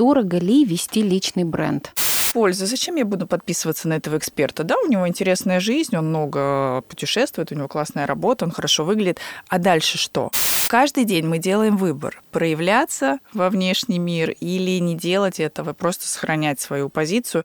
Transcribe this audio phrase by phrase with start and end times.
[0.00, 1.92] дорого ли вести личный бренд?
[2.32, 2.64] Польза.
[2.64, 4.64] Зачем я буду подписываться на этого эксперта?
[4.64, 9.18] Да, у него интересная жизнь, он много путешествует, у него классная работа, он хорошо выглядит.
[9.48, 10.30] А дальше что?
[10.68, 16.60] Каждый день мы делаем выбор, проявляться во внешний мир или не делать этого, просто сохранять
[16.60, 17.44] свою позицию.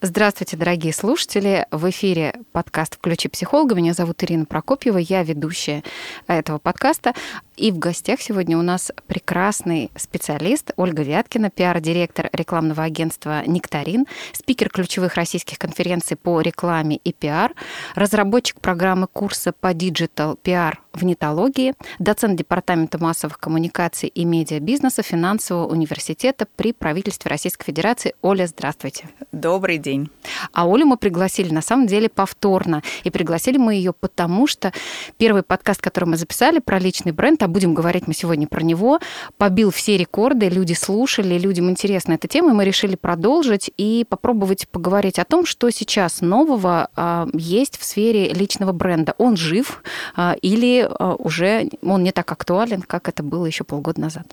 [0.00, 1.66] Здравствуйте, дорогие слушатели.
[1.72, 3.74] В эфире подкаст «Включи психолога».
[3.74, 5.82] Меня зовут Ирина Прокопьева, я ведущая
[6.28, 7.14] этого подкаста.
[7.56, 14.68] И в гостях сегодня у нас прекрасный специалист Ольга Вяткина, пиар-директор рекламного агентства «Нектарин», спикер
[14.70, 17.52] ключевых российских конференций по рекламе и пиар,
[17.96, 25.66] разработчик программы курса по digital пиар в Нетологии, доцент Департамента массовых коммуникаций и медиабизнеса финансового
[25.66, 28.14] университета при правительстве Российской Федерации.
[28.22, 29.08] Оля, здравствуйте.
[29.32, 30.10] Добрый день.
[30.52, 32.82] А Олю мы пригласили, на самом деле, повторно.
[33.04, 34.72] И пригласили мы ее потому, что
[35.16, 38.98] первый подкаст, который мы записали про личный бренд, будем говорить мы сегодня про него,
[39.36, 44.68] побил все рекорды, люди слушали, людям интересна эта тема, и мы решили продолжить и попробовать
[44.68, 49.14] поговорить о том, что сейчас нового а, есть в сфере личного бренда.
[49.18, 49.82] Он жив
[50.16, 50.87] а, или а,
[51.18, 54.26] уже он не так актуален, как это было еще полгода назад.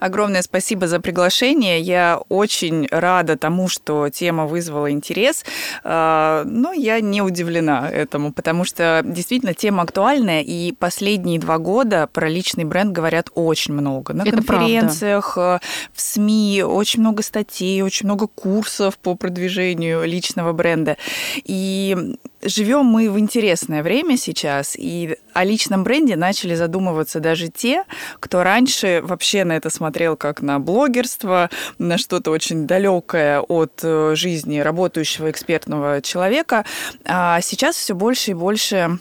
[0.00, 1.80] Огромное спасибо за приглашение.
[1.80, 5.44] Я очень рада тому, что тема вызвала интерес,
[5.84, 12.28] но я не удивлена этому, потому что действительно тема актуальная, и последние два года про
[12.28, 14.12] личный бренд говорят очень много.
[14.12, 15.60] На Это конференциях, правда.
[15.92, 20.96] В СМИ очень много статей, очень много курсов по продвижению личного бренда.
[21.44, 27.84] И живем мы в интересное время сейчас, и о личном бренде начали задумываться даже те,
[28.18, 34.14] кто раньше вообще на это смотрел как на блогерство, на что-то очень далекое от э,
[34.16, 36.64] жизни работающего экспертного человека.
[37.04, 38.98] А сейчас все больше и больше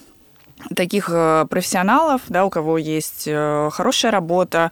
[0.76, 4.72] таких э, профессионалов, да, у кого есть э, хорошая работа,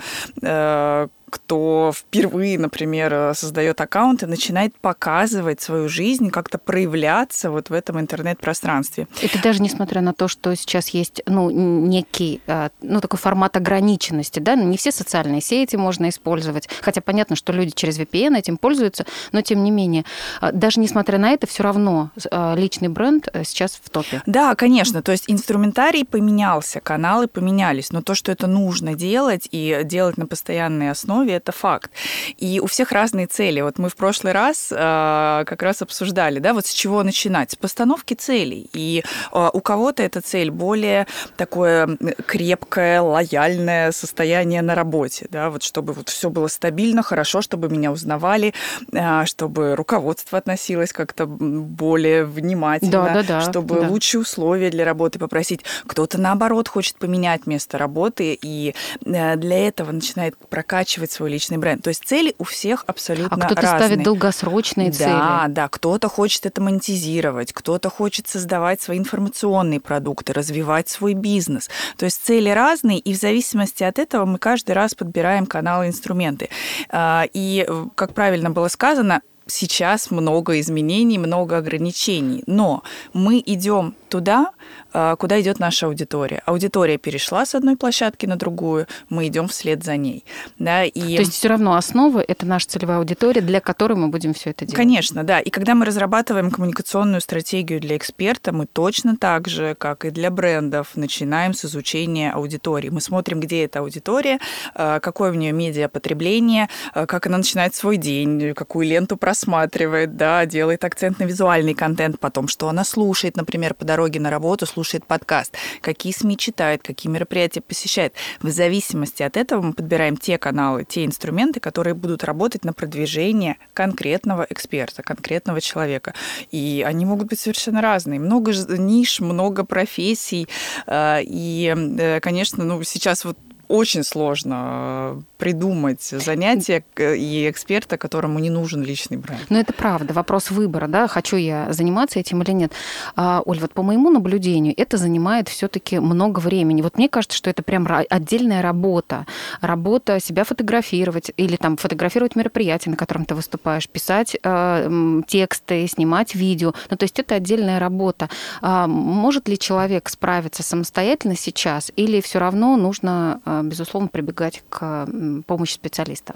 [1.30, 8.00] кто впервые, например, создает аккаунт и начинает показывать свою жизнь, как-то проявляться вот в этом
[8.00, 9.08] интернет-пространстве.
[9.22, 14.40] Это даже несмотря на то, что сейчас есть ну, некий а, ну, такой формат ограниченности,
[14.40, 19.06] да, не все социальные сети можно использовать, хотя понятно, что люди через VPN этим пользуются,
[19.32, 20.06] но тем не менее,
[20.40, 22.12] а, даже несмотря на это, все равно
[22.56, 24.22] личный бренд э, сейчас в топе.
[24.26, 29.82] Да, конечно, то есть инструментарий поменялся, каналы поменялись, но то, что это нужно делать и
[29.84, 31.92] делать на постоянной основе, основе, это факт.
[32.38, 33.62] И у всех разные цели.
[33.62, 37.52] Вот мы в прошлый раз э, как раз обсуждали, да, вот с чего начинать?
[37.52, 38.70] С постановки целей.
[38.74, 41.08] И э, у кого-то эта цель более
[41.38, 47.70] такое крепкое, лояльное состояние на работе, да, вот чтобы вот все было стабильно, хорошо, чтобы
[47.70, 48.54] меня узнавали,
[48.92, 53.88] э, чтобы руководство относилось как-то более внимательно, да, да, да, чтобы да.
[53.88, 55.62] лучшие условия для работы попросить.
[55.86, 61.84] Кто-то наоборот хочет поменять место работы и для этого начинает прокачивать выстраивать свой личный бренд.
[61.84, 63.46] То есть цели у всех абсолютно разные.
[63.46, 63.88] А кто-то разные.
[63.88, 65.10] ставит долгосрочные да, цели.
[65.10, 65.68] Да, да.
[65.68, 71.70] Кто-то хочет это монетизировать, кто-то хочет создавать свои информационные продукты, развивать свой бизнес.
[71.98, 76.50] То есть цели разные, и в зависимости от этого мы каждый раз подбираем каналы, инструменты.
[76.90, 84.52] А, и, как правильно было сказано, сейчас много изменений, много ограничений, но мы идем туда,
[84.94, 86.42] а, куда идет наша аудитория.
[86.46, 90.26] Аудитория перешла с одной площадки на другую, мы идем вслед за ней.
[90.58, 91.16] Да, и...
[91.16, 94.66] То есть все равно основа это наша целевая аудитория, для которой мы будем все это
[94.66, 94.76] делать.
[94.76, 95.40] Конечно, да.
[95.40, 100.32] И когда мы разрабатываем коммуникационную стратегию для эксперта, мы точно так же, как и для
[100.32, 102.90] брендов, начинаем с изучения аудитории.
[102.90, 104.40] Мы смотрим, где эта аудитория,
[104.74, 110.46] а, какое у нее медиапотребление, а, как она начинает свой день, какую ленту просматривает, да,
[110.46, 115.06] делает акцент на визуальный контент, потом, что она слушает, например, по дороге на работу слушает
[115.06, 118.14] подкаст, какие СМИ читает, какие мероприятия посещает.
[118.42, 123.58] В зависимости от этого мы подбираем те каналы, те инструменты, которые будут работать на продвижение
[123.74, 126.14] конкретного эксперта, конкретного человека.
[126.52, 128.20] И они могут быть совершенно разные.
[128.20, 130.48] Много ниш, много профессий.
[130.86, 133.38] Э, и, э, конечно, ну, сейчас вот
[133.68, 139.46] очень сложно придумать занятие и эксперта, которому не нужен личный бренд.
[139.50, 140.14] Но это правда.
[140.14, 142.74] Вопрос выбора, да, хочу я заниматься этим или нет.
[143.16, 146.82] А, Оль, вот по моему наблюдению, это занимает все-таки много времени.
[146.82, 149.26] Вот мне кажется, что это прям отдельная работа.
[149.62, 156.36] Работа себя фотографировать или там фотографировать мероприятие, на котором ты выступаешь, писать э, тексты, снимать
[156.36, 156.74] видео.
[156.90, 158.30] Ну, то есть это отдельная работа.
[158.62, 165.08] А может ли человек справиться самостоятельно сейчас или все равно нужно нужно, безусловно, прибегать к
[165.46, 166.36] помощи специалиста?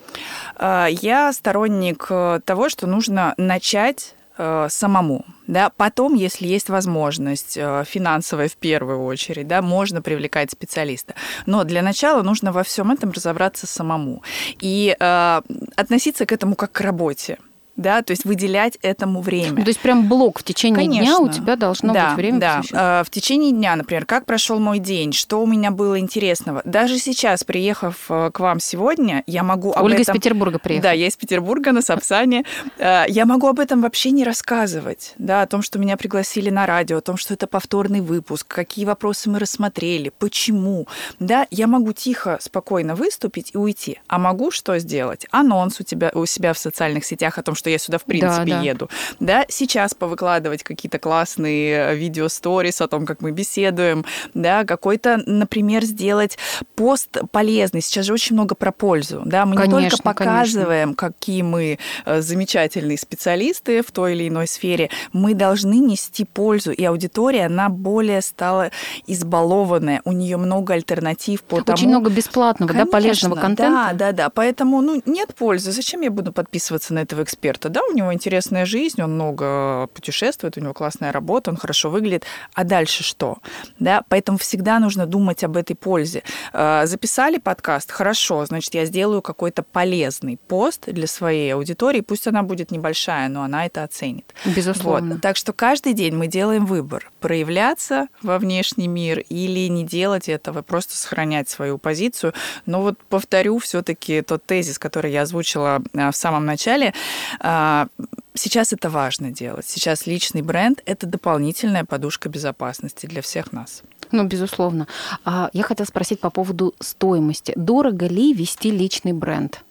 [0.55, 5.25] А, я сторонник э, того, что нужно начать э, самому.
[5.47, 11.15] Да, потом, если есть возможность э, финансовая в первую очередь, да, можно привлекать специалиста.
[11.45, 14.23] Но для начала нужно во всем этом разобраться самому
[14.59, 15.41] и э,
[15.75, 17.37] относиться к этому как к работе
[17.75, 19.51] да, то есть выделять этому время.
[19.51, 21.05] Ну, то есть прям блок в течение Конечно.
[21.05, 22.79] дня у тебя должно да, быть время Да, посвящено.
[22.81, 26.61] А, в течение дня, например, как прошел мой день, что у меня было интересного.
[26.65, 30.15] Даже сейчас, приехав э, к вам сегодня, я могу об Ольга этом...
[30.15, 30.89] из Петербурга приехала.
[30.89, 32.43] Да, я из Петербурга на Сапсане.
[32.77, 36.65] Э, я могу об этом вообще не рассказывать, да, о том, что меня пригласили на
[36.65, 40.87] радио, о том, что это повторный выпуск, какие вопросы мы рассмотрели, почему,
[41.19, 43.99] да, я могу тихо, спокойно выступить и уйти.
[44.07, 45.25] А могу что сделать?
[45.31, 48.51] Анонс у тебя у себя в социальных сетях о том, что я сюда в принципе
[48.51, 48.61] да, да.
[48.61, 48.89] еду.
[49.19, 54.03] Да, сейчас повыкладывать какие-то классные э, видео сторис о том, как мы беседуем,
[54.33, 56.39] да, какой-то, например, сделать
[56.73, 57.81] пост полезный.
[57.81, 60.95] Сейчас же очень много про пользу, да, мы конечно, не только показываем, конечно.
[60.95, 66.83] какие мы э, замечательные специалисты в той или иной сфере, мы должны нести пользу, и
[66.83, 68.71] аудитория, она более стала
[69.05, 71.75] избалованная, у нее много альтернатив по очень тому...
[71.75, 73.89] Очень много бесплатного, конечно, да, полезного контента.
[73.93, 75.71] Да, да, да, поэтому, ну, нет пользы.
[75.71, 77.50] Зачем я буду подписываться на этого эксперта?
[77.51, 77.69] Эксперта.
[77.69, 82.25] Да, у него интересная жизнь, он много путешествует, у него классная работа, он хорошо выглядит.
[82.53, 83.37] А дальше что?
[83.79, 86.23] Да, поэтому всегда нужно думать об этой пользе.
[86.53, 87.91] А, записали подкаст?
[87.91, 92.01] Хорошо, значит, я сделаю какой-то полезный пост для своей аудитории.
[92.01, 94.33] Пусть она будет небольшая, но она это оценит.
[94.45, 95.15] Безусловно.
[95.15, 95.21] Вот.
[95.21, 97.11] Так что каждый день мы делаем выбор.
[97.19, 102.33] Проявляться во внешний мир или не делать этого, просто сохранять свою позицию.
[102.65, 106.93] Но вот повторю все-таки тот тезис, который я озвучила а, в самом начале.
[107.43, 107.87] А,
[108.35, 109.65] сейчас это важно делать.
[109.67, 113.81] Сейчас личный бренд– это дополнительная подушка безопасности для всех нас.
[114.11, 114.87] Ну, безусловно.
[115.25, 117.53] А, я хотела спросить по поводу стоимости.
[117.55, 119.63] Дорого ли вести личный бренд?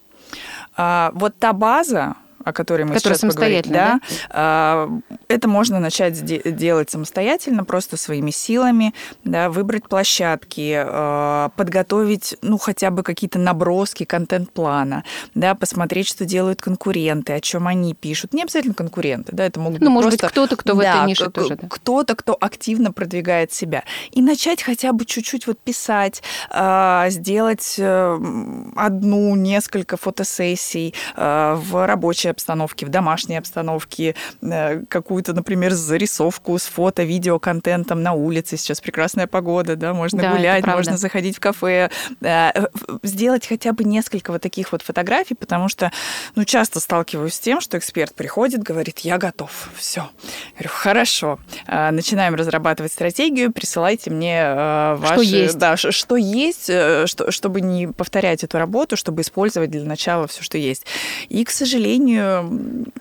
[0.75, 2.15] А, вот та база,
[2.45, 3.99] о которой мы сейчас поговорим, да,
[4.29, 4.89] да,
[5.27, 8.93] это можно начать делать самостоятельно, просто своими силами,
[9.23, 15.03] да, выбрать площадки, а, подготовить, ну, хотя бы какие-то наброски контент-плана,
[15.35, 18.33] да, посмотреть, что делают конкуренты, о чем они пишут.
[18.33, 20.25] Не обязательно конкуренты, да, это могут ну, быть может просто...
[20.25, 21.67] быть, кто-то, кто в да, этой нише тоже, да.
[21.69, 23.83] Кто-то, кто активно продвигает себя.
[24.11, 28.19] И начать хотя бы чуть-чуть вот писать, а, сделать э,
[28.75, 31.85] одну, несколько фотосессий в
[32.31, 38.57] рабочей обстановке, в домашней обстановке, э, какую-то, например, зарисовку с фото, видео, контентом на улице.
[38.57, 41.89] Сейчас прекрасная погода, да, можно да, гулять, можно заходить в кафе.
[42.21, 42.67] Э,
[43.03, 45.91] сделать хотя бы несколько вот таких вот фотографий, потому что,
[46.35, 50.09] ну, часто сталкиваюсь с тем, что эксперт приходит, говорит, я готов, все.
[50.53, 51.39] Говорю, хорошо.
[51.67, 54.43] Э, начинаем разрабатывать стратегию, присылайте мне
[54.95, 55.13] ваши...
[55.13, 55.57] Что есть.
[55.57, 60.57] Да, что есть, что, чтобы не повторять эту работу, чтобы использовать для начала все, что
[60.57, 60.85] есть.
[61.29, 62.20] И, к сожалению,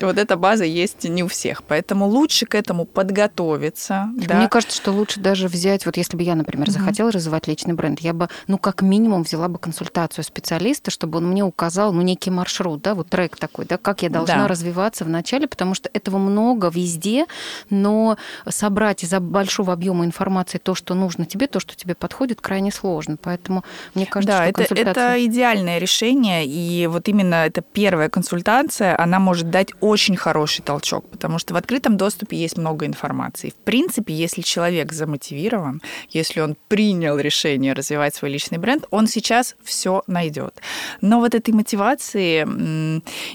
[0.01, 1.63] вот эта база есть не у всех.
[1.65, 4.09] Поэтому лучше к этому подготовиться.
[4.15, 4.37] Да.
[4.37, 6.73] Мне кажется, что лучше даже взять, вот если бы я, например, mm-hmm.
[6.73, 11.29] захотела развивать личный бренд, я бы, ну, как минимум, взяла бы консультацию специалиста, чтобы он
[11.29, 14.49] мне указал, ну, некий маршрут, да, вот трек такой, да, как я должна да.
[14.49, 17.27] развиваться вначале, потому что этого много везде,
[17.69, 18.17] но
[18.49, 23.17] собрать из-за большого объема информации то, что нужно тебе, то, что тебе подходит, крайне сложно.
[23.21, 23.65] Поэтому
[23.95, 25.15] мне кажется, да, что это, консультация...
[25.15, 31.09] это идеальное решение, и вот именно эта первая консультация, она может дать очень хороший толчок,
[31.09, 33.51] потому что в открытом доступе есть много информации.
[33.51, 39.57] В принципе, если человек замотивирован, если он принял решение развивать свой личный бренд, он сейчас
[39.63, 40.61] все найдет.
[41.01, 42.45] Но вот этой мотивации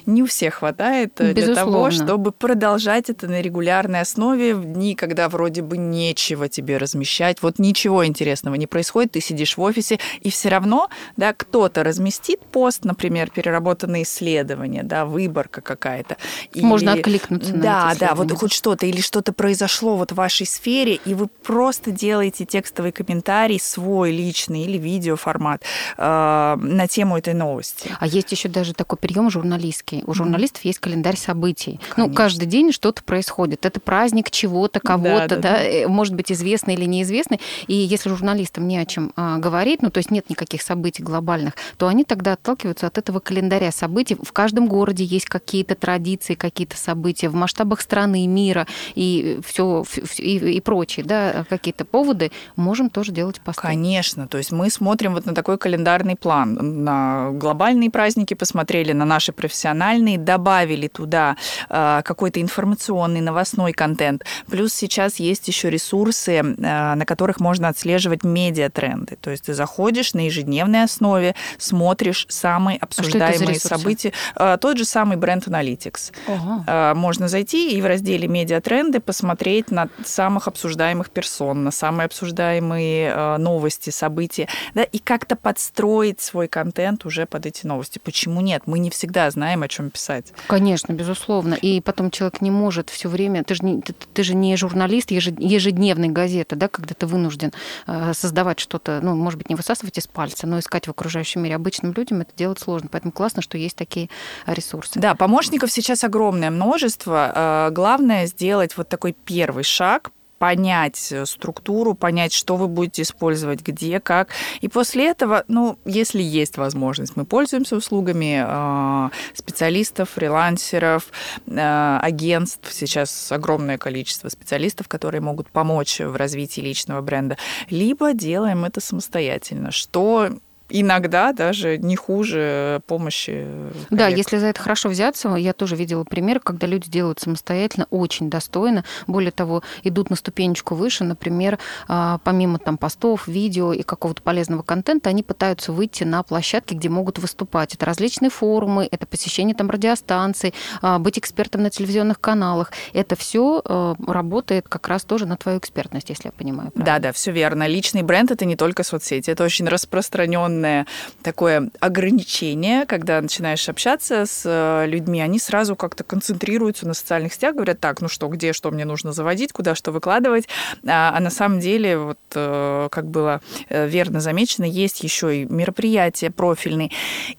[0.06, 1.46] не у всех хватает Безусловно.
[1.46, 6.78] для того, чтобы продолжать это на регулярной основе в дни, когда вроде бы нечего тебе
[6.78, 11.84] размещать, вот ничего интересного не происходит, ты сидишь в офисе, и все равно да, кто-то
[11.84, 16.18] разместит пост, например, переработанные исследования, да, выборка какая-то.
[16.56, 20.46] Можно откликнуться на Да, эти да, вот хоть что-то, или что-то произошло вот в вашей
[20.46, 25.64] сфере, и вы просто делаете текстовый комментарий, свой личный или видеоформат
[25.98, 27.92] э, на тему этой новости.
[28.00, 30.04] А есть еще даже такой прием журналистский.
[30.06, 30.68] У журналистов mm-hmm.
[30.68, 31.80] есть календарь событий.
[31.82, 32.08] Ну, Конечно.
[32.08, 33.66] Ну, каждый день что-то происходит.
[33.66, 37.42] Это праздник чего-то, кого-то, да, да, да, э, может быть, известный или неизвестный.
[37.68, 41.54] И если журналистам не о чем а, говорить, ну, то есть нет никаких событий глобальных,
[41.78, 44.18] то они тогда отталкиваются от этого календаря событий.
[44.22, 49.86] В каждом городе есть какие-то традиции, какие-то события в масштабах страны, мира и все
[50.18, 53.62] и, и прочие, да, какие-то поводы, можем тоже делать посты.
[53.62, 59.06] Конечно, то есть мы смотрим вот на такой календарный план, на глобальные праздники посмотрели, на
[59.06, 61.38] наши профессиональные, добавили туда
[61.70, 64.26] э, какой-то информационный, новостной контент.
[64.48, 69.18] Плюс сейчас есть еще ресурсы, э, на которых можно отслеживать медиатренды.
[69.22, 74.12] То есть ты заходишь на ежедневной основе, смотришь самые а обсуждаемые а события.
[74.60, 76.12] Тот же самый бренд Analytics.
[76.28, 76.96] Ага.
[76.96, 83.90] Можно зайти и в разделе медиатренды посмотреть на самых обсуждаемых персон, на самые обсуждаемые новости,
[83.90, 88.00] события, да, и как-то подстроить свой контент уже под эти новости.
[88.00, 88.64] Почему нет?
[88.66, 90.34] Мы не всегда знаем, о чем писать.
[90.48, 91.56] Конечно, безусловно.
[91.56, 93.44] И потом человек не может все время.
[93.44, 97.52] Ты же не, ты, ты же не журналист ежедневной газеты, да, когда ты вынужден
[97.88, 101.56] э, создавать что-то, ну, может быть, не высасывать из пальца, но искать в окружающем мире.
[101.56, 102.90] Обычным людям это делать сложно.
[102.92, 104.10] Поэтому классно, что есть такие
[104.46, 105.00] ресурсы.
[105.00, 107.32] Да, помощников сейчас огромное множество.
[107.36, 113.62] Э, главное сделать вот такой первый шаг, понять э, структуру, понять, что вы будете использовать,
[113.62, 114.30] где, как.
[114.62, 121.10] И после этого, ну, если есть возможность, мы пользуемся услугами э, специалистов, фрилансеров,
[121.48, 122.72] э, агентств.
[122.72, 127.36] Сейчас огромное количество специалистов, которые могут помочь в развитии личного бренда.
[127.70, 130.30] Либо делаем это самостоятельно, что
[130.70, 133.46] иногда даже не хуже помощи.
[133.90, 133.90] Коллег.
[133.90, 138.30] Да, если за это хорошо взяться, я тоже видела пример, когда люди делают самостоятельно, очень
[138.30, 138.84] достойно.
[139.08, 144.64] Более того, идут на ступенечку выше, например, а, помимо там постов, видео и какого-то полезного
[144.64, 147.76] контента, они пытаются выйти на площадки, где могут выступать.
[147.76, 152.72] Это различные форумы, это посещение там радиостанций, а, быть экспертом на телевизионных каналах.
[152.94, 156.72] Это все а, работает как раз тоже на твою экспертность, если я понимаю.
[156.72, 156.94] Правильно?
[156.96, 157.68] Да, да, все верно.
[157.68, 160.86] Личный бренд это не только соцсети, это очень распространенный определенное
[161.24, 167.56] такое ограничение, когда начинаешь общаться с э, людьми, они сразу как-то концентрируются на социальных сетях,
[167.56, 170.48] говорят, так, ну что, где, что мне нужно заводить, куда что выкладывать.
[170.88, 175.46] А, а на самом деле, вот э, как было э, верно замечено, есть еще и
[175.46, 176.92] мероприятия профильные.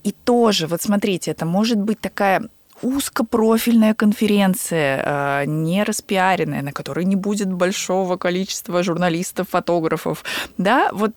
[0.04, 2.49] И тоже, вот смотрите, это может быть такая
[2.82, 10.23] узкопрофильная конференция, не распиаренная, на которой не будет большого количества журналистов, фотографов.
[10.58, 11.14] Да, вот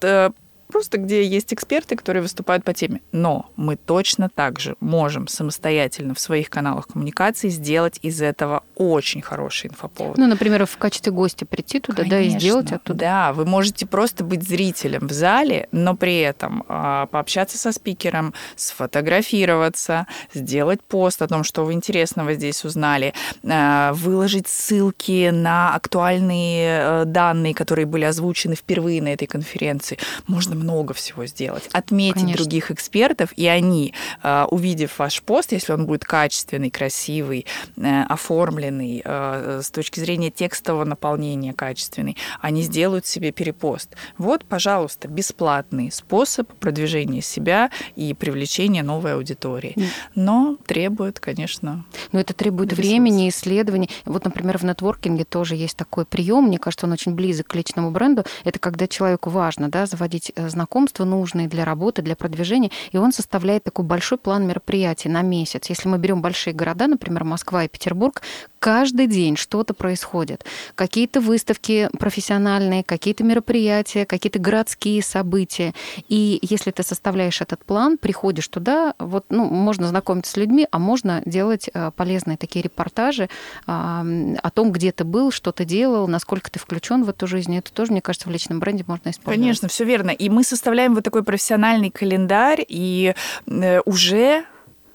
[0.71, 3.01] просто где есть эксперты, которые выступают по теме.
[3.11, 9.21] Но мы точно так же можем самостоятельно в своих каналах коммуникации сделать из этого очень
[9.21, 10.17] хороший инфоповод.
[10.17, 12.99] Ну, например, в качестве гостя прийти туда, Конечно, да, и сделать оттуда.
[12.99, 18.33] Да, вы можете просто быть зрителем в зале, но при этом а, пообщаться со спикером,
[18.55, 26.79] сфотографироваться, сделать пост о том, что вы интересного здесь узнали, а, выложить ссылки на актуальные
[26.81, 29.97] э, данные, которые были озвучены впервые на этой конференции.
[30.27, 31.70] Можно много всего сделать.
[31.72, 32.44] Отметить Конечно.
[32.44, 37.46] других экспертов, и они, а, увидев ваш пост, если он будет качественный, красивый,
[37.78, 43.96] э, оформленный, э, с точки зрения текстового наполнения качественный, они сделают себе перепост.
[44.18, 49.75] Вот, пожалуйста, бесплатный способ продвижения себя и привлечения новой аудитории.
[50.16, 51.86] Но требует, конечно.
[52.12, 52.88] Но это требует ресурс.
[52.88, 53.89] времени, исследований.
[54.06, 57.92] Вот, например, в нетворкинге тоже есть такой прием, мне кажется, он очень близок к личному
[57.92, 58.24] бренду.
[58.44, 63.12] Это когда человеку важно да, заводить э, знакомства нужные для работы, для продвижения, и он
[63.12, 65.70] составляет такой большой план мероприятий на месяц.
[65.70, 68.22] Если мы берем большие города, например, Москва и Петербург,
[68.60, 70.46] каждый день что-то происходит.
[70.75, 75.74] Какие-то выставки профессиональные, какие-то мероприятия, какие-то городские события.
[76.08, 80.80] И если ты составляешь этот план, приходишь туда, вот, ну, можно знакомиться с людьми, а
[80.80, 83.30] можно делать э, полезные такие репортажи
[83.66, 87.56] о том, где ты был, что ты делал, насколько ты включен в эту жизнь.
[87.58, 89.39] Это тоже, мне кажется, в личном бренде можно использовать.
[89.39, 90.12] Конечно, все верно.
[90.12, 93.13] И мы составляем вот такой профессиональный календарь, и
[93.48, 94.46] э, уже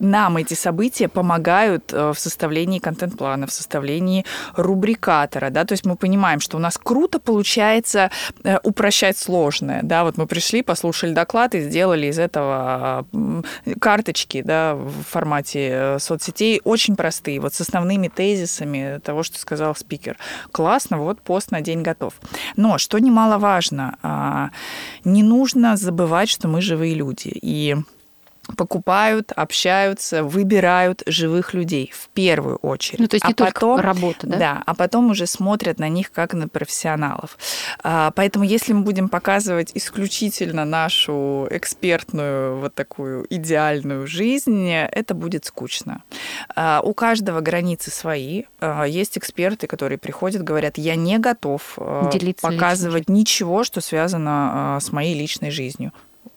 [0.04, 5.96] нам эти события помогают э, в составлении контент-плана, в составлении рубрикатора, да, то есть мы
[5.96, 8.10] понимаем, что у нас круто получается
[8.44, 13.06] э, упрощать сложное, да, вот мы пришли, послушали доклад и сделали из этого
[13.80, 19.74] карточки, да, в формате э, соцсетей очень простые, вот с основными тезисами того, что сказал
[19.74, 20.16] спикер.
[20.52, 22.14] Классно, вот пост на день готов.
[22.56, 24.50] Но, что немаловажно, а,
[25.04, 27.76] не нужно забывать, что мы живые люди, и
[28.56, 33.00] покупают, общаются, выбирают живых людей в первую очередь.
[33.00, 34.36] Ну, то есть а не потом, только работа, да?
[34.36, 37.38] Да, а потом уже смотрят на них как на профессионалов.
[37.82, 45.44] А, поэтому если мы будем показывать исключительно нашу экспертную вот такую идеальную жизнь, это будет
[45.44, 46.02] скучно.
[46.54, 48.44] А, у каждого границы свои.
[48.60, 51.78] А, есть эксперты, которые приходят, говорят, я не готов
[52.12, 53.14] Делиться показывать личностью.
[53.14, 55.92] ничего, что связано с моей личной жизнью.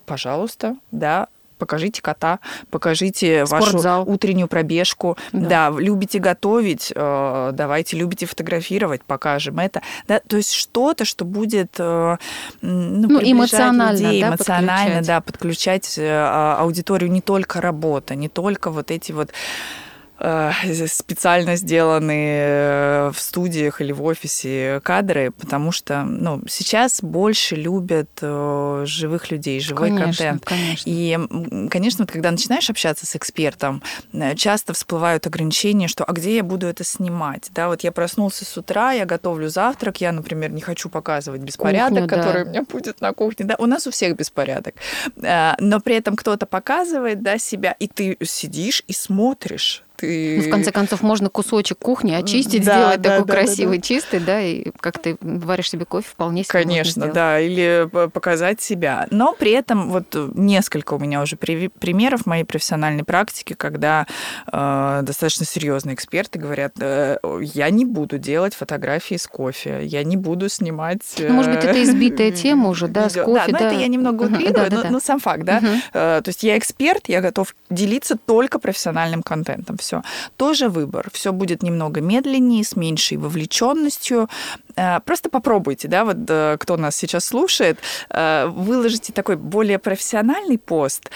[0.05, 3.99] Пожалуйста, да, покажите кота, покажите Спортзал.
[3.99, 5.17] вашу утреннюю пробежку.
[5.31, 5.71] Да.
[5.71, 9.81] да, любите готовить, э, давайте любите фотографировать, покажем это.
[10.07, 12.17] Да, то есть что-то, что будет э,
[12.61, 15.07] ну, ну, эмоционально, людей, да, эмоционально, подключать.
[15.07, 19.31] да, подключать э, а, аудиторию не только работа, не только вот эти вот
[20.87, 28.09] специально сделанные э, в студиях или в офисе кадры, потому что ну, сейчас больше любят
[28.21, 30.45] э, живых людей, живой Конечно, контент.
[30.45, 30.83] конечно.
[30.89, 31.19] И,
[31.69, 33.83] конечно, вот когда начинаешь общаться с экспертом,
[34.13, 37.49] э, часто всплывают ограничения, что а где я буду это снимать?
[37.53, 42.03] Да, вот я проснулся с утра, я готовлю завтрак, я, например, не хочу показывать беспорядок,
[42.03, 42.15] Кухню, да.
[42.17, 43.45] который у меня будет на кухне.
[43.45, 44.75] Да, у нас у всех беспорядок.
[45.21, 49.83] Э, Но при этом кто-то показывает да, себя, и ты сидишь и смотришь.
[49.97, 50.37] Ты...
[50.37, 53.81] Ну, в конце концов, можно кусочек кухни очистить, Да, сделать да, такой да, да, красивый,
[53.81, 59.07] чистый, да, и как ты варишь себе кофе, вполне себе Конечно, да, или показать себя.
[59.09, 64.05] Но при этом вот несколько у меня уже при- примеров моей профессиональной практики, когда
[64.51, 70.17] э, достаточно серьезные эксперты говорят, э, я не буду делать фотографии с кофе, я не
[70.17, 71.01] буду снимать...
[71.17, 73.59] Ну, может быть, э, это избитая тема уже, да, с кофе, да.
[73.59, 73.65] да.
[73.65, 75.61] но это я немного утрирую, но, но сам факт, да.
[75.93, 79.77] Э, То есть я эксперт, я готов делиться только профессиональным контентом.
[79.87, 80.03] Все.
[80.35, 81.09] Тоже выбор.
[81.13, 84.27] Все будет немного медленнее, с меньшей вовлеченностью.
[84.77, 87.79] Э, Просто попробуйте, да, вот э, кто нас сейчас слушает,
[88.09, 91.09] э, выложите такой более профессиональный пост,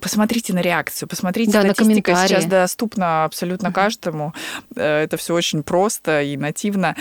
[0.00, 2.28] посмотрите на реакцию, посмотрите, Да, на статистика комментарии.
[2.28, 4.32] сейчас доступна абсолютно каждому.
[4.76, 6.94] Э, Это все очень просто и нативно.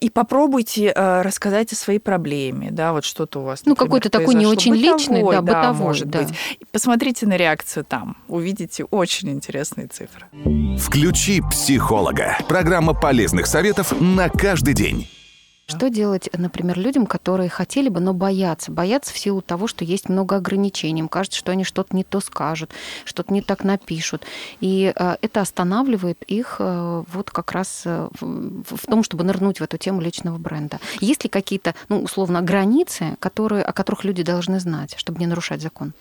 [0.00, 3.62] И попробуйте рассказать о своей проблеме, да, вот что-то у вас.
[3.64, 6.22] Ну, какой-то такой не очень личный, да, бытовой, может да.
[6.22, 6.34] быть.
[6.72, 10.26] Посмотрите на реакцию там, увидите очень интересные цифры.
[10.78, 12.38] Включи психолога.
[12.48, 15.08] Программа полезных советов на каждый день.
[15.68, 18.70] Что делать, например, людям, которые хотели бы, но боятся?
[18.70, 21.00] Боятся в силу того, что есть много ограничений.
[21.00, 22.70] Им кажется, что они что-то не то скажут,
[23.04, 24.22] что-то не так напишут.
[24.60, 29.64] И э, это останавливает их э, вот как раз э, в, том, чтобы нырнуть в
[29.64, 30.78] эту тему личного бренда.
[31.00, 35.62] Есть ли какие-то, ну, условно, границы, которые, о которых люди должны знать, чтобы не нарушать
[35.62, 35.94] закон?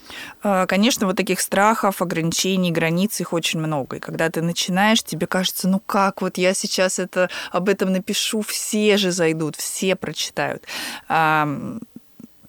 [0.44, 3.96] Э, Конечно, вот таких страхов, ограничений, границ их очень много.
[3.96, 8.42] И когда ты начинаешь, тебе кажется, ну как, вот я сейчас это, об этом напишу,
[8.44, 10.66] все же зайдут, все прочитают.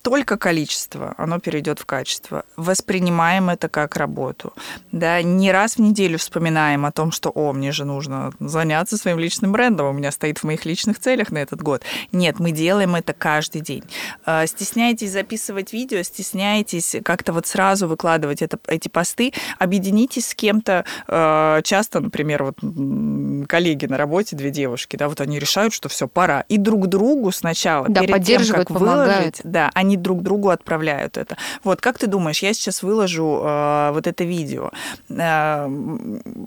[0.06, 2.44] Только количество, оно перейдет в качество.
[2.56, 4.52] Воспринимаем это как работу.
[4.92, 9.18] Да, не раз в неделю вспоминаем о том, что, о, мне же нужно заняться своим
[9.18, 11.82] личным брендом, у меня стоит в моих личных целях на этот год.
[12.12, 13.82] Нет, мы делаем это каждый день.
[14.24, 20.84] Э, Стесняетесь записывать видео, стесняетесь как-то вот сразу выкладывать это, эти посты, объединитесь с кем-то.
[21.08, 22.58] Э, Часто, например, вот
[23.48, 26.44] коллеги на работе, две девушки, да, вот они решают, что все, пора.
[26.48, 29.08] И друг другу сначала, Да, перед тем, как помогают.
[29.10, 31.36] выложить, да, они друг другу отправляют это.
[31.64, 34.70] Вот, как ты думаешь, я сейчас выложу э, вот это видео.
[35.08, 35.66] Э,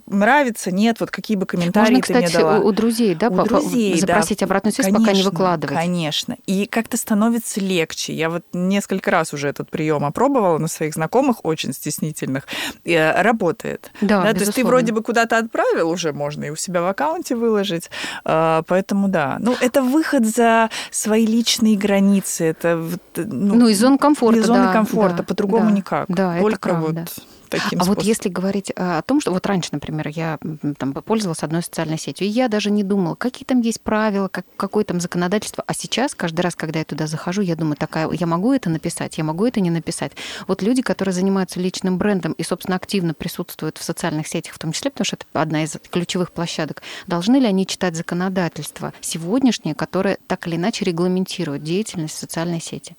[0.06, 2.58] нравится, нет, вот какие бы комментарии Можно, ты мне кстати, дала.
[2.58, 4.06] у, у друзей, да, У по- друзей, да.
[4.06, 5.76] запросить обратную связь, пока не Конечно, выкладывать.
[5.76, 6.36] Конечно.
[6.46, 8.12] И как-то становится легче.
[8.14, 12.46] Я вот несколько раз уже этот прием опробовала на своих знакомых, очень стеснительных.
[12.84, 13.90] Э, работает.
[14.00, 17.34] Да, то есть ты вроде бы куда-то отправил, уже можно и у себя в аккаунте
[17.36, 17.90] выложить.
[18.24, 19.36] Э, Поэтому да.
[19.40, 22.44] Ну, это выход за свои личные границы.
[22.44, 23.00] Это вот,
[23.40, 25.16] ну, Ну, из зон комфорта, из зоны да, комфорта.
[25.18, 25.72] да, По-другому да.
[25.72, 26.04] никак.
[26.08, 27.00] Да, это Только правда.
[27.00, 30.38] вот таким А вот если говорить э, о том, что вот раньше, например, я
[30.78, 34.46] там пользовалась одной социальной сетью, и я даже не думала, какие там есть правила, как,
[34.56, 35.64] какое там законодательство.
[35.66, 39.18] А сейчас, каждый раз, когда я туда захожу, я думаю, такая, я могу это написать,
[39.18, 40.12] я могу это не написать.
[40.46, 44.72] Вот люди, которые занимаются личным брендом и, собственно, активно присутствуют в социальных сетях, в том
[44.72, 50.18] числе, потому что это одна из ключевых площадок, должны ли они читать законодательство сегодняшнее, которое
[50.26, 52.96] так или иначе регламентирует деятельность в социальной сети?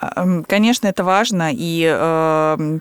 [0.00, 2.78] Эм, Конечно, это важно, и э,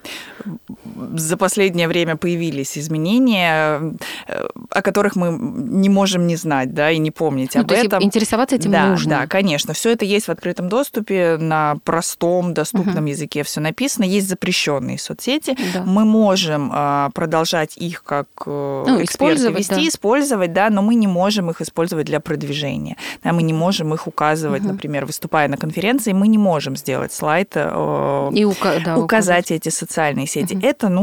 [1.15, 3.81] за последнее время появились изменения,
[4.27, 8.03] э, о которых мы не можем не знать, да, и не помнить Ну, об этом.
[8.03, 9.09] интересоваться этим да, нужно.
[9.21, 9.73] Да, конечно.
[9.73, 14.03] Все это есть в открытом доступе, на простом, доступном языке все написано.
[14.05, 15.57] Есть запрещенные соцсети.
[15.73, 15.83] Да.
[15.83, 19.87] Мы можем э, продолжать их как э, Ну, эксперты использовать, вести, да.
[19.87, 22.97] использовать, да, но мы не можем их использовать для продвижения.
[23.23, 24.71] Да, мы не можем их указывать, Мгм.
[24.73, 29.69] например, выступая на конференции, мы не можем сделать слайд, э, И ука- да, указать эти
[29.69, 30.53] социальные сети.
[30.55, 30.65] Мгм.
[30.65, 31.00] Это нужно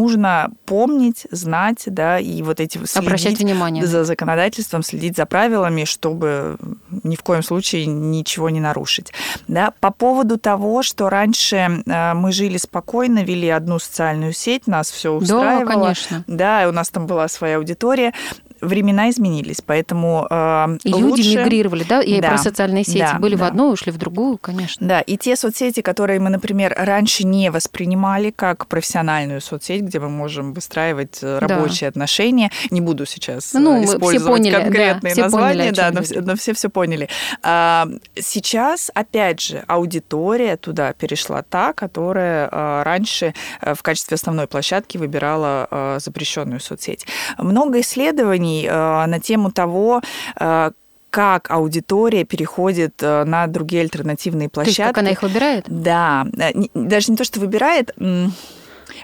[0.64, 3.86] помнить, знать, да, и вот эти Обращать следить внимание.
[3.86, 6.56] за законодательством, следить за правилами, чтобы
[7.02, 9.12] ни в коем случае ничего не нарушить.
[9.46, 14.90] Да, по поводу того, что раньше э, мы жили спокойно, вели одну социальную сеть, нас
[14.90, 15.64] все устраивало.
[15.64, 16.24] Да, конечно.
[16.26, 18.12] Да, у нас там была своя аудитория.
[18.60, 21.22] Времена изменились, поэтому э, и лучше...
[21.22, 22.00] люди мигрировали, да?
[22.00, 22.98] Я да, про социальные сети.
[22.98, 23.44] да, Были да.
[23.44, 24.86] в одну, ушли в другую, конечно.
[24.86, 30.08] Да, и те соцсети, которые мы, например, раньше не воспринимали как профессиональную соцсеть, где мы
[30.08, 31.46] можем выстраивать э, Да.
[31.48, 35.58] рабочие отношения, не буду сейчас э, Ну, мы все использовать поняли, да, конкретные все названия,
[35.58, 37.08] поняли, о да, но, все- но все все поняли.
[37.42, 37.86] А,
[38.20, 44.98] Сейчас, опять же, аудитория туда перешла та, которая э, раньше э, в качестве основной площадки
[44.98, 47.06] выбирала э, запрещенную соцсеть.
[47.38, 50.02] Много исследований э, на тему того,
[50.38, 50.70] э,
[51.10, 54.94] как аудитория переходит э, на другие альтернативные То есть площадки.
[54.94, 55.64] как она их выбирает?
[55.66, 56.26] Да,
[56.74, 57.94] даже не то, что выбирает.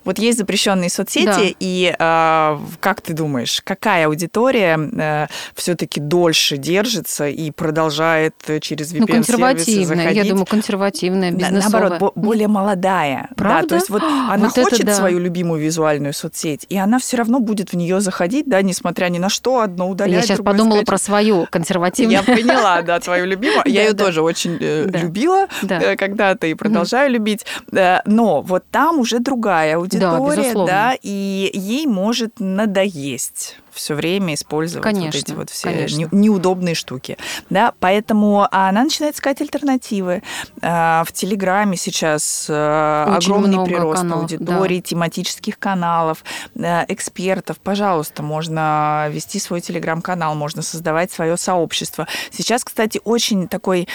[0.05, 1.41] Вот есть запрещенные соцсети, Да.
[1.61, 9.01] и э, как ты думаешь, какая аудитория все-таки дольше держится и продолжает э, через VPN
[9.01, 9.97] Ну, консервативная.
[10.05, 10.29] Я заходить?
[10.31, 11.89] думаю, консервативная, На- бизнесовая.
[11.91, 13.29] Наоборот, бо- более молодая.
[13.37, 13.63] Правда?
[13.63, 14.95] Да, то есть вот она Вот хочет да.
[14.95, 19.19] свою любимую визуальную соцсеть, и она все равно будет в нее заходить, да, несмотря ни
[19.19, 20.87] на что, одно удалять, Я сейчас подумала скачивать.
[20.87, 22.23] про свою консервативную.
[22.27, 23.63] Я поняла, да, твою любимую.
[23.67, 24.99] Я ее тоже очень э, Да.
[25.01, 25.81] любила Да.
[25.81, 27.45] э, когда-то и продолжаю любить.
[27.73, 30.67] Э, Но вот там уже другая аудитория, безусловно.
[30.73, 35.97] да, и ей может надоесть все время использовать вот Конечно, эти вот все конечно.
[35.97, 37.19] не- неудобные штуки.
[37.51, 40.23] Да, поэтому она начинает искать альтернативы.
[40.63, 47.59] Э, В Телеграме сейчас э, Очень огромный прирост каналов, аудитории, тематических каналов, э, экспертов.
[47.59, 52.07] Пожалуйста, можно вести свой телеграм-канал, можно создавать свое сообщество.
[52.31, 53.89] Сейчас, кстати, очень такой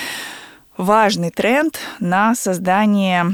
[0.76, 3.34] важный тренд на создание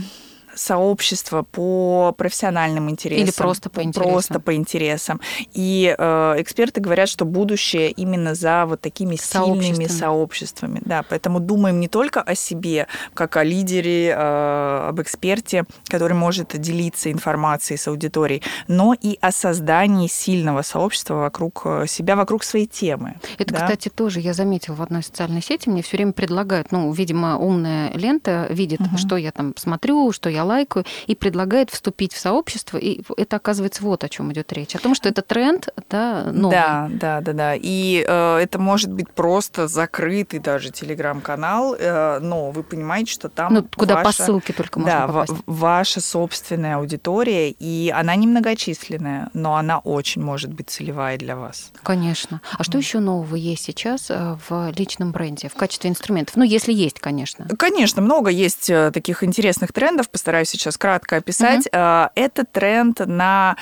[0.55, 3.23] сообщества по профессиональным интересам.
[3.25, 4.11] Или просто по интересам.
[4.11, 5.21] Просто по интересам.
[5.53, 10.81] И э, эксперты говорят, что будущее именно за вот такими сильными Сообществами.
[10.85, 16.59] Да, поэтому думаем не только о себе, как о лидере, э, об эксперте, который может
[16.59, 22.65] делиться информацией с аудиторией, но и о создании сильного сообщества вокруг э, себя, вокруг своей
[22.67, 23.15] темы.
[23.37, 23.61] Это, да.
[23.61, 25.69] кстати, тоже я заметила в одной социальной сети.
[25.69, 28.97] Мне все время предлагают, ну, видимо, умная лента видит, Мгм.
[28.97, 32.77] что я там смотрю, что я лайкаю, и предлагает вступить в сообщество.
[32.77, 34.75] И это, оказывается, вот о чем идет речь.
[34.75, 36.55] О том, что это тренд, да, новый.
[36.55, 37.55] Да, да, да, да.
[37.55, 43.53] И э, это может быть просто закрытый даже телеграм-канал, э, но вы понимаете, что там
[43.53, 45.33] Ну, куда по ваша- ссылке только можно да, попасть.
[45.45, 51.71] ваша собственная аудитория, и она немногочисленная, но она очень может быть целевая для вас.
[51.83, 52.41] Конечно.
[52.57, 56.35] А что еще нового есть сейчас э, в личном бренде в качестве инструментов?
[56.35, 57.47] Ну, если есть, конечно.
[57.57, 60.09] Конечно, много есть э, таких интересных трендов.
[60.09, 61.67] Постараюсь сейчас кратко описать.
[61.71, 63.55] Э, Это тренд на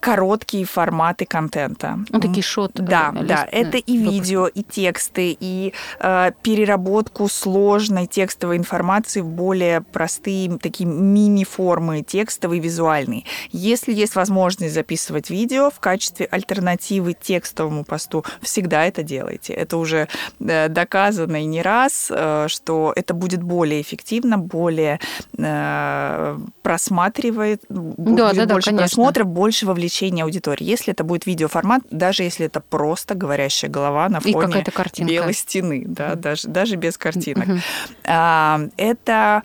[0.00, 1.98] короткие форматы контента.
[2.10, 2.82] Ну, такие шоты.
[2.82, 4.14] Да, э, да, лист- это и выпуски.
[4.14, 12.60] видео, и тексты, и э, переработку сложной текстовой информации в более простые такие мини-формы текстовые,
[12.60, 13.24] визуальные.
[13.50, 19.52] Если есть возможность записывать видео в качестве альтернативы текстовому посту, всегда это делайте.
[19.52, 20.08] Это уже
[20.40, 25.00] э, доказано и не раз, э, что это будет более эффективно, более
[25.38, 25.79] э,
[26.62, 28.86] просматривает, бу- Да, будет да, да, больше конечно.
[28.86, 30.64] просмотров, больше вовлечения аудитории.
[30.64, 34.64] Если это будет видеоформат, даже если это просто говорящая голова на фоне
[34.98, 37.48] белой стены, да, даже, даже без картинок.
[38.06, 39.42] А, Это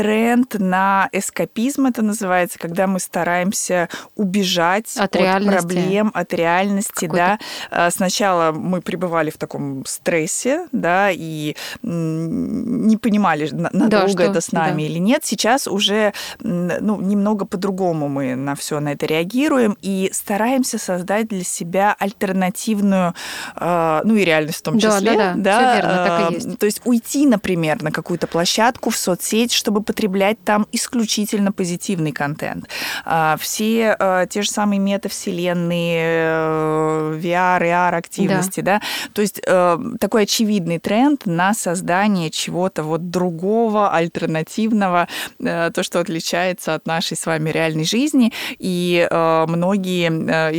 [0.00, 7.38] тренд на эскапизм, это называется, когда мы стараемся убежать От от, проблем, от реальности, да.
[7.70, 14.40] А, Сначала мы пребывали в таком стрессе, да, и не понимали, на- надолго что- это
[14.40, 14.88] с нами да.
[14.88, 15.22] или нет.
[15.24, 21.44] Сейчас уже ну, немного по-другому мы на все на это реагируем и стараемся создать для
[21.44, 23.14] себя альтернативную,
[23.56, 25.14] э, ну и реальность в том Да, числе.
[25.16, 26.58] да, да, всё верно, так и э, есть.
[26.58, 32.68] То есть уйти, например, на какую-то площадку в соцсеть, чтобы потреблять там исключительно позитивный контент.
[33.04, 38.80] А, Все э, те же самые метавселенные, э, VR, AR активности, да.
[39.14, 45.08] То есть э, такой очевидный тренд на создание чего-то вот другого, альтернативного,
[45.40, 48.32] э, то, что отличается от нашей с вами реальной жизни.
[48.60, 50.08] И многие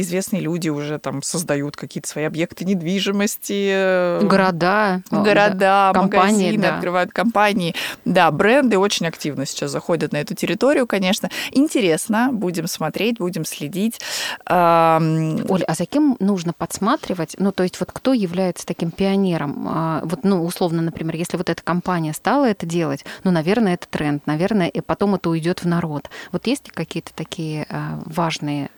[0.02, 4.22] известные люди уже там создают какие-то свои объекты недвижимости.
[4.26, 5.02] Города.
[5.10, 6.76] города, да, компании, магазины, да.
[6.76, 7.76] открывают компании.
[8.04, 11.30] Да, бренды очень активно сейчас заходят на эту территорию, конечно.
[11.52, 14.00] Интересно, будем смотреть, будем следить.
[14.47, 17.36] Оля, а за кем нужно подсматривать?
[17.38, 19.67] Ну, то есть вот кто является таким пионером?
[19.67, 23.88] А, Вот, ну, условно, например, если вот эта компания стала это делать, ну, наверное, это
[23.89, 26.10] тренд, наверное, и потом это уйдет в народ.
[26.32, 28.69] Вот есть ли какие-то такие а, важные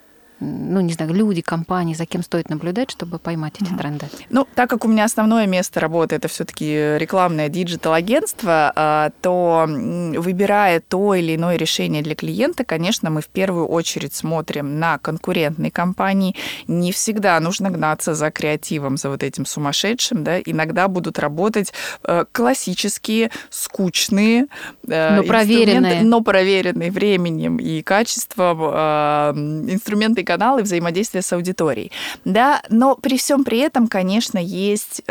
[0.44, 4.08] ну, не знаю, люди, компании, за кем стоит наблюдать, чтобы поймать эти тренды?
[4.30, 10.80] Ну, так как у меня основное место работы это все-таки рекламное digital-агентство, а, то выбирая
[10.82, 16.36] то или иное решение для клиента, конечно, мы в первую очередь смотрим на конкурентные компании.
[16.68, 22.26] Не всегда нужно гнаться за креативом, за вот этим сумасшедшим, да, иногда будут работать э,
[22.32, 24.48] классические, скучные
[24.88, 29.34] э, но проверенные, но проверенные временем и качеством э,
[29.72, 31.92] инструменты и каналы взаимодействия с аудиторией,
[32.26, 35.02] да, но при всем при этом, конечно, есть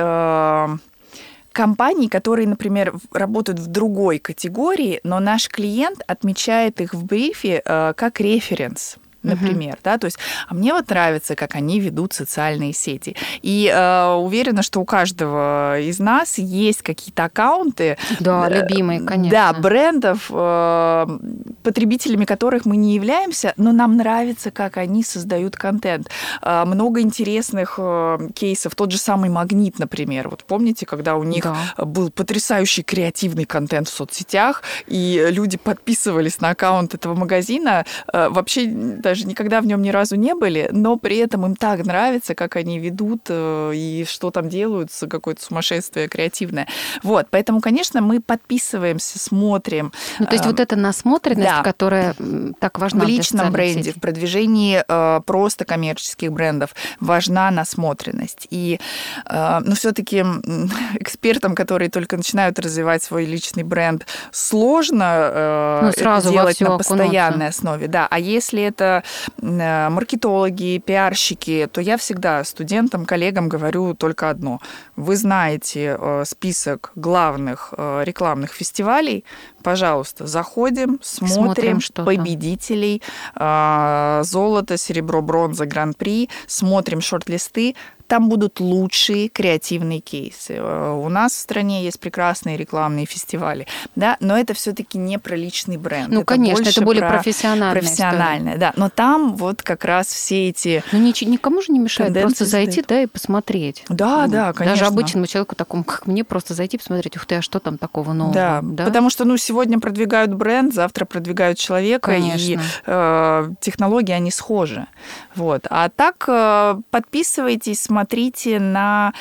[1.53, 7.93] компаний, которые, например, работают в другой категории, но наш клиент отмечает их в брифе э,
[7.95, 9.85] как референс например, uh-huh.
[9.85, 13.17] да, то есть, а мне вот нравится, как они ведут социальные сети.
[13.43, 17.97] И э, уверена, что у каждого из нас есть какие-то аккаунты.
[18.21, 19.31] Да, э, любимые, конечно.
[19.31, 21.19] Да, брендов, э,
[21.63, 26.09] потребителями которых мы не являемся, но нам нравится, как они создают контент.
[26.43, 28.75] Э, много интересных э, кейсов.
[28.75, 30.29] Тот же самый Магнит, например.
[30.29, 31.85] Вот помните, когда у них да.
[31.85, 38.67] был потрясающий креативный контент в соцсетях, и люди подписывались на аккаунт этого магазина, э, вообще
[39.13, 42.57] даже никогда в нем ни разу не были, но при этом им так нравится, как
[42.57, 46.67] они ведут э, и что там делают, какое-то сумасшествие креативное.
[47.03, 49.93] Вот, поэтому, конечно, мы подписываемся, смотрим.
[50.19, 51.63] Ну, то есть вот эта насмотренность, да.
[51.63, 52.15] которая
[52.59, 53.93] так важна в личном бренде, сетей.
[53.93, 58.47] в продвижении э, просто коммерческих брендов важна насмотренность.
[58.49, 58.81] И,
[59.27, 60.25] э, ну, все-таки
[60.95, 67.49] экспертам, которые только начинают развивать свой личный бренд, сложно ну, сразу это делать на постоянной
[67.49, 67.89] основе.
[67.89, 69.02] Да, а если это
[69.43, 74.61] Э, маркетологи, пиарщики, то я всегда студентам, коллегам говорю только одно.
[74.97, 79.25] Вы знаете э, список главных э, рекламных фестивалей,
[79.63, 83.03] пожалуйста, заходим, смотрим, смотрим победителей,
[83.35, 87.75] золото, серебро, бронза, гран-при, смотрим шорт-листы,
[88.13, 90.57] там будут лучшие креативные кейсы.
[90.59, 95.35] Э, у нас в стране есть прекрасные рекламные фестивали, да, но это все-таки не про
[95.35, 96.09] личный бренд.
[96.09, 97.81] Ну, это конечно, это более профессиональное.
[97.81, 98.75] Профессиональное, да.
[98.77, 100.85] Но там вот как раз все эти...
[100.93, 103.85] Ну, никому же не мешает просто зайти, да, и посмотреть.
[103.89, 104.77] Да, ну, да, конечно.
[104.77, 108.13] Даже обычному человеку такому, как мне, просто зайти посмотреть, ух ты, а что там такого
[108.13, 108.35] нового?
[108.35, 108.85] Да, да?
[108.85, 112.53] потому что, ну, сегодня продвигают бренд, завтра продвигают человека, конечно.
[112.53, 114.87] и э, технологии, они схожи.
[115.35, 115.67] Вот.
[115.71, 119.13] А так э, подписывайтесь, смотрите, смотрите на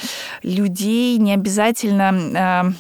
[0.44, 2.12] людей, не обязательно
[2.68, 2.72] э,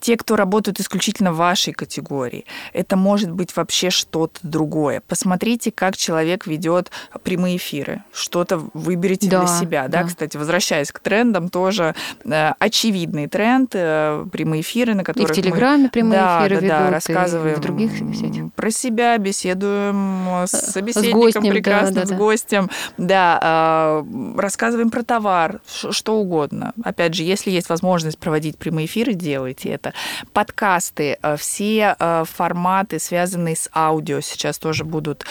[0.00, 2.44] те, кто работают исключительно в вашей категории.
[2.72, 5.02] Это может быть вообще что-то другое.
[5.06, 6.90] Посмотрите, как человек ведет
[7.22, 8.02] прямые эфиры.
[8.12, 9.88] Что-то выберите да, для себя.
[9.88, 10.02] Да?
[10.02, 15.32] да, кстати, возвращаясь к трендам, тоже э, очевидный тренд э, прямые эфиры, на которых и
[15.32, 18.52] в Телеграме мы, прямые да, эфиры да, ведут, да, рассказываем в других сетях.
[18.54, 24.90] про себя, беседуем с собеседником с гостем, прекрасным, да, да, с гостем, да, э, рассказываем
[24.90, 26.72] про товар, что угодно.
[26.82, 29.87] Опять же, если есть возможность проводить прямые эфиры, делайте это.
[30.32, 35.24] Подкасты, э, все э, форматы, связанные с аудио, сейчас тоже будут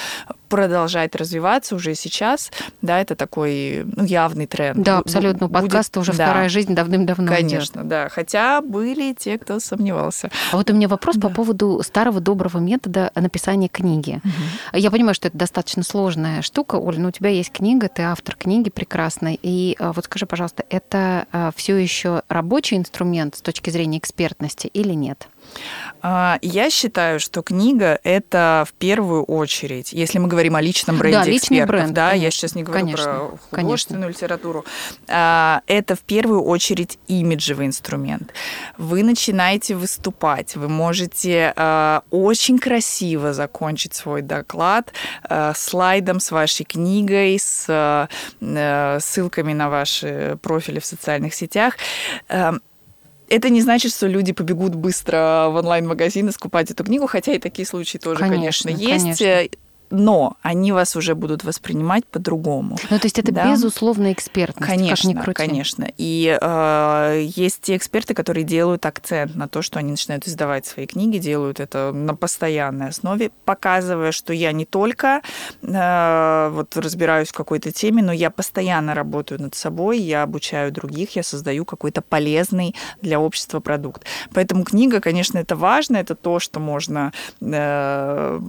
[0.48, 2.52] продолжать развиваться уже сейчас.
[2.82, 4.84] Да, это такой ну, явный тренд.
[4.84, 5.48] Да, абсолютно.
[5.48, 5.62] Будет...
[5.62, 6.26] Подкасты уже да.
[6.26, 7.88] вторая жизнь давным-давно Конечно, идет.
[7.88, 8.10] да.
[8.10, 10.32] Хотя были те, кто сомневался.
[10.52, 11.28] А вот у меня вопрос да.
[11.28, 14.22] по поводу старого доброго метода написания книги.
[14.24, 14.78] Угу.
[14.80, 16.76] Я понимаю, что это достаточно сложная штука.
[16.76, 19.40] Оля, ну у тебя есть книга, ты автор книги прекрасной.
[19.42, 24.94] И э, вот скажи, пожалуйста, это все еще рабочий инструмент с точки зрения экспертности или
[24.94, 25.28] нет?
[26.02, 31.18] А, я считаю, что книга это в первую очередь, если мы говорим о личном бренде
[31.18, 34.26] да, личный экспертов, бренд, да, конечно, я сейчас не говорю конечно, про художественную конечно.
[34.26, 34.66] литературу,
[35.08, 38.34] а, это в первую очередь имиджевый инструмент.
[38.78, 44.92] Вы начинаете выступать, вы можете а, очень красиво закончить свой доклад
[45.56, 48.08] слайдом с вашей книгой, с
[48.40, 51.76] ссылками на ваши профили в социальных сетях
[53.30, 57.40] это не значит, что люди побегут быстро в онлайн-магазин и скупать эту книгу, хотя и
[57.40, 59.20] такие случаи тоже, конечно, конечно есть.
[59.20, 59.50] Конечно
[59.90, 62.78] но они вас уже будут воспринимать по-другому.
[62.90, 63.52] Ну, то есть это да?
[63.52, 65.38] безусловно экспертность, конечно, как ни крути.
[65.38, 70.66] Конечно, И э, есть те эксперты, которые делают акцент на то, что они начинают издавать
[70.66, 75.22] свои книги, делают это на постоянной основе, показывая, что я не только
[75.62, 81.16] э, вот разбираюсь в какой-то теме, но я постоянно работаю над собой, я обучаю других,
[81.16, 84.04] я создаю какой-то полезный для общества продукт.
[84.34, 88.40] Поэтому книга, конечно, это важно, это то, что можно э,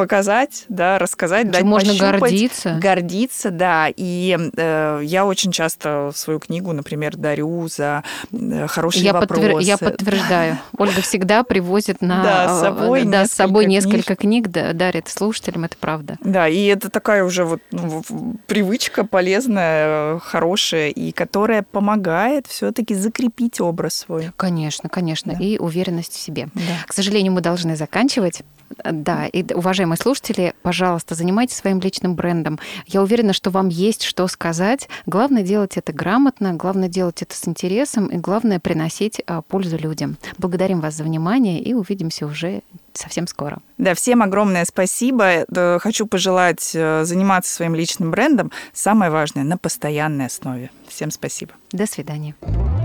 [0.00, 2.78] показать, да, рассказать, дать можно пощупать, гордиться.
[2.80, 3.88] Гордиться, да.
[3.94, 9.42] И э, я очень часто свою книгу, например, дарю за э, хорошие я вопросы.
[9.42, 9.58] Подтвер...
[9.58, 10.58] Я подтверждаю.
[10.78, 12.22] Ольга всегда привозит на...
[12.22, 14.46] Да, с собой, да, с собой несколько книг.
[14.46, 16.16] книг, да, дарит слушателям, это правда.
[16.24, 18.02] Да, и это такая уже вот ну,
[18.46, 24.30] привычка полезная, хорошая, и которая помогает все-таки закрепить образ свой.
[24.38, 25.44] Конечно, конечно, Да.
[25.44, 26.48] и уверенность в себе.
[26.54, 26.62] Да.
[26.86, 28.42] К сожалению, мы должны заканчивать.
[28.84, 32.58] Да, и, уважаемые слушатели, пожалуйста, занимайтесь своим личным брендом.
[32.86, 34.88] Я уверена, что вам есть что сказать.
[35.06, 40.16] Главное делать это грамотно, главное делать это с интересом, и главное приносить а, пользу людям.
[40.38, 42.62] Благодарим вас за внимание и увидимся уже
[43.00, 43.58] совсем скоро.
[43.78, 45.44] Да, всем огромное спасибо.
[45.48, 48.52] Да, Хочу пожелать э, заниматься своим личным брендом.
[48.72, 50.70] Самое важное на постоянной основе.
[50.88, 51.52] Всем спасибо.
[51.72, 52.34] До свидания.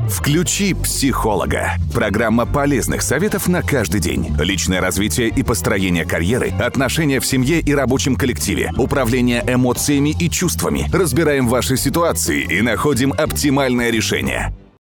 [0.09, 1.71] Включи психолога.
[1.93, 4.35] Программа полезных советов на каждый день.
[4.39, 10.87] Личное развитие и построение карьеры, отношения в семье и рабочем коллективе, управление эмоциями и чувствами.
[10.93, 14.53] Разбираем ваши ситуации и находим оптимальное решение.